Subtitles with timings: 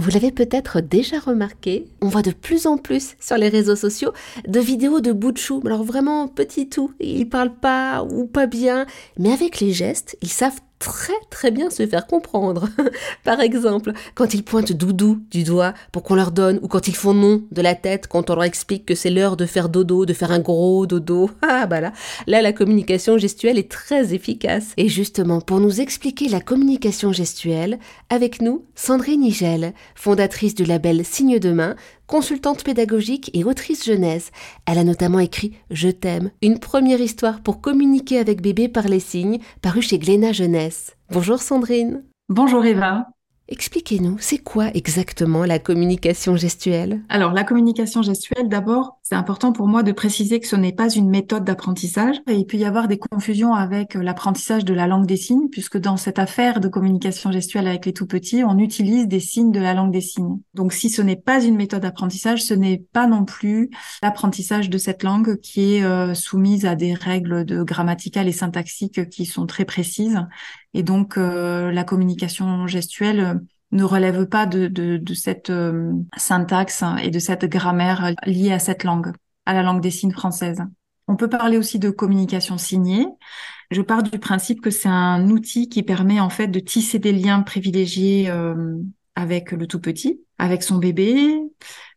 [0.00, 4.14] Vous l'avez peut-être déjà remarqué, on voit de plus en plus sur les réseaux sociaux
[4.48, 5.34] de vidéos de bout.
[5.66, 8.86] Alors vraiment petit tout, ils parlent pas ou pas bien,
[9.18, 12.68] mais avec les gestes, ils savent très très bien se faire comprendre.
[13.24, 16.96] Par exemple, quand ils pointent doudou du doigt pour qu'on leur donne, ou quand ils
[16.96, 20.06] font non de la tête quand on leur explique que c'est l'heure de faire dodo,
[20.06, 21.30] de faire un gros dodo.
[21.42, 21.92] Ah bah là,
[22.26, 24.72] là la communication gestuelle est très efficace.
[24.76, 31.04] Et justement, pour nous expliquer la communication gestuelle, avec nous, Sandrine Nigel, fondatrice du label
[31.04, 31.76] Signe de main,
[32.10, 34.32] consultante pédagogique et autrice jeunesse.
[34.66, 39.00] Elle a notamment écrit Je t'aime, une première histoire pour communiquer avec bébé par les
[39.00, 40.96] signes, paru chez Glénat Jeunesse.
[41.12, 42.02] Bonjour Sandrine.
[42.28, 43.06] Bonjour Eva.
[43.52, 47.00] Expliquez-nous, c'est quoi exactement la communication gestuelle?
[47.08, 50.88] Alors, la communication gestuelle, d'abord, c'est important pour moi de préciser que ce n'est pas
[50.88, 52.14] une méthode d'apprentissage.
[52.28, 55.78] Il peut y avoir des confusions avec euh, l'apprentissage de la langue des signes, puisque
[55.78, 59.74] dans cette affaire de communication gestuelle avec les tout-petits, on utilise des signes de la
[59.74, 60.38] langue des signes.
[60.54, 64.78] Donc, si ce n'est pas une méthode d'apprentissage, ce n'est pas non plus l'apprentissage de
[64.78, 69.46] cette langue qui est euh, soumise à des règles de grammaticales et syntaxiques qui sont
[69.46, 70.20] très précises
[70.72, 73.39] et donc, euh, la communication gestuelle
[73.72, 78.84] ne relève pas de, de, cette euh, syntaxe et de cette grammaire liée à cette
[78.84, 79.12] langue,
[79.46, 80.62] à la langue des signes française.
[81.06, 83.06] On peut parler aussi de communication signée.
[83.70, 87.12] Je pars du principe que c'est un outil qui permet en fait de tisser des
[87.12, 88.32] liens privilégiés
[89.16, 91.36] avec le tout petit, avec son bébé.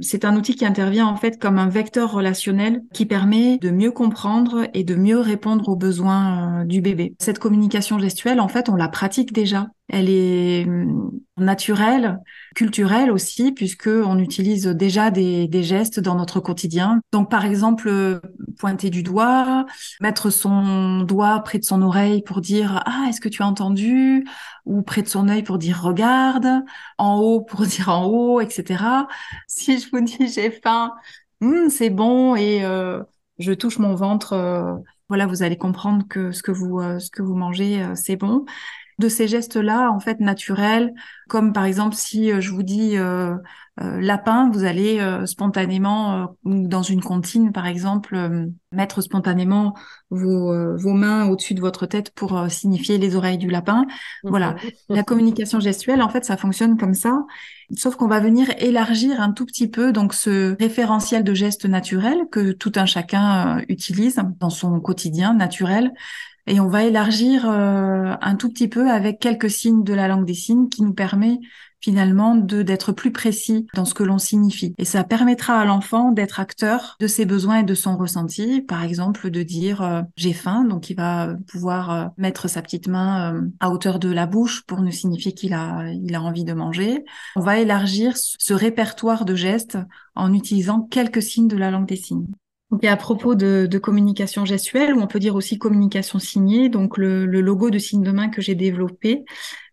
[0.00, 3.90] C'est un outil qui intervient en fait comme un vecteur relationnel qui permet de mieux
[3.90, 7.14] comprendre et de mieux répondre aux besoins euh, du bébé.
[7.18, 9.68] Cette communication gestuelle, en fait, on la pratique déjà.
[9.88, 12.18] Elle est hum, naturelle,
[12.54, 17.00] culturelle aussi, puisque on utilise déjà des, des gestes dans notre quotidien.
[17.12, 18.20] Donc, par exemple,
[18.58, 19.66] pointer du doigt,
[20.00, 24.26] mettre son doigt près de son oreille pour dire ah est-ce que tu as entendu?
[24.66, 26.46] Ou près de son œil pour dire regarde,
[26.98, 29.06] en haut pour dire en haut, etc.
[29.46, 30.94] Si je vous dis j'ai faim,
[31.40, 33.02] hmm, c'est bon et euh,
[33.38, 34.74] je touche mon ventre, euh,
[35.08, 38.44] voilà vous allez comprendre que ce que vous euh, ce que vous mangez c'est bon
[38.98, 40.92] de ces gestes-là, en fait, naturels,
[41.28, 43.36] comme par exemple si euh, je vous dis euh,
[43.80, 48.18] euh, lapin, vous allez spontanément, dans une comptine par exemple,
[48.72, 49.74] mettre spontanément
[50.10, 53.86] vos, vos mains au-dessus de votre tête pour signifier les oreilles du lapin.
[54.24, 54.56] Voilà,
[54.88, 57.24] la communication gestuelle, en fait, ça fonctionne comme ça,
[57.76, 62.26] sauf qu'on va venir élargir un tout petit peu donc ce référentiel de gestes naturels
[62.32, 65.92] que tout un chacun utilise dans son quotidien naturel
[66.48, 70.24] et on va élargir euh, un tout petit peu avec quelques signes de la langue
[70.24, 71.38] des signes qui nous permet
[71.80, 74.74] finalement de d'être plus précis dans ce que l'on signifie.
[74.78, 78.62] Et ça permettra à l'enfant d'être acteur de ses besoins et de son ressenti.
[78.62, 82.88] Par exemple, de dire euh, j'ai faim, donc il va pouvoir euh, mettre sa petite
[82.88, 86.54] main à hauteur de la bouche pour nous signifier qu'il a il a envie de
[86.54, 87.04] manger.
[87.36, 89.78] On va élargir ce répertoire de gestes
[90.16, 92.26] en utilisant quelques signes de la langue des signes.
[92.82, 97.24] Et à propos de, communication gestuelle, ou on peut dire aussi communication signée, donc le,
[97.24, 99.24] logo de signe de main que j'ai développé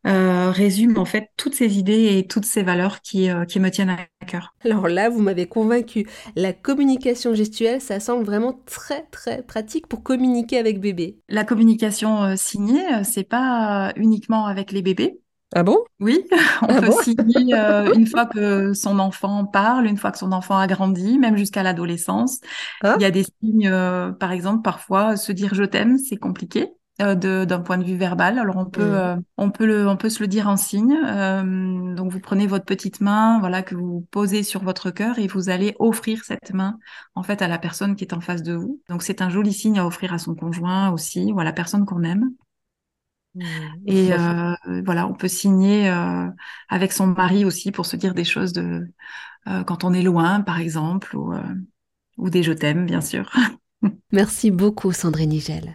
[0.07, 3.69] euh, résume en fait toutes ces idées et toutes ces valeurs qui, euh, qui me
[3.69, 4.53] tiennent à cœur.
[4.63, 6.07] Alors là, vous m'avez convaincu.
[6.35, 11.17] La communication gestuelle, ça semble vraiment très très pratique pour communiquer avec bébé.
[11.27, 15.19] La communication euh, signée, c'est pas uniquement avec les bébés.
[15.53, 15.77] Ah bon?
[15.99, 16.25] Oui,
[16.63, 20.31] on ah peut signer euh, une fois que son enfant parle, une fois que son
[20.31, 22.39] enfant a grandi, même jusqu'à l'adolescence.
[22.83, 22.95] Ah.
[22.97, 26.69] Il y a des signes, euh, par exemple, parfois se dire je t'aime, c'est compliqué.
[27.01, 28.39] Euh, d'un point de vue verbal.
[28.39, 29.21] Alors on peut mmh.
[29.35, 30.95] on peut le on peut se le dire en signe.
[31.93, 35.49] donc vous prenez votre petite main, voilà que vous posez sur votre cœur et vous
[35.49, 36.79] allez offrir cette main
[37.13, 38.79] en fait à la personne qui est en face de vous.
[38.87, 41.85] Donc c'est un joli signe à offrir à son conjoint aussi ou à la personne
[41.85, 42.31] qu'on aime.
[43.35, 43.43] Mmh.
[43.87, 46.27] Et euh, voilà, on peut signer euh,
[46.69, 48.87] avec son mari aussi pour se dire des choses de
[49.47, 51.33] euh, quand on est loin, par exemple, ou,
[52.17, 53.31] ou des je t'aime, bien sûr.
[54.11, 55.73] Merci beaucoup, Sandrine Nigel.